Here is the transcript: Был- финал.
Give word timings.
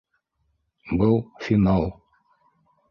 Был- 1.01 1.21
финал. 1.47 1.89